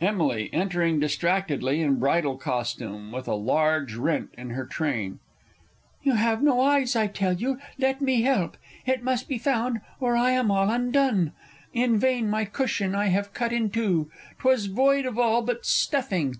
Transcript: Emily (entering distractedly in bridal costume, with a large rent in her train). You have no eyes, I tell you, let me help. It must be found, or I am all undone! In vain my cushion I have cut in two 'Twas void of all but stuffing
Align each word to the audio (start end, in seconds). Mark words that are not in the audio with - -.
Emily 0.00 0.48
(entering 0.50 0.98
distractedly 0.98 1.82
in 1.82 1.96
bridal 1.96 2.38
costume, 2.38 3.12
with 3.12 3.28
a 3.28 3.34
large 3.34 3.96
rent 3.96 4.30
in 4.32 4.48
her 4.48 4.64
train). 4.64 5.18
You 6.02 6.14
have 6.14 6.42
no 6.42 6.62
eyes, 6.62 6.96
I 6.96 7.06
tell 7.06 7.34
you, 7.34 7.58
let 7.78 8.00
me 8.00 8.22
help. 8.22 8.56
It 8.86 9.02
must 9.02 9.28
be 9.28 9.36
found, 9.36 9.82
or 10.00 10.16
I 10.16 10.30
am 10.30 10.50
all 10.50 10.70
undone! 10.70 11.32
In 11.74 11.98
vain 11.98 12.30
my 12.30 12.46
cushion 12.46 12.94
I 12.94 13.08
have 13.08 13.34
cut 13.34 13.52
in 13.52 13.68
two 13.68 14.10
'Twas 14.38 14.68
void 14.68 15.04
of 15.04 15.18
all 15.18 15.42
but 15.42 15.66
stuffing 15.66 16.36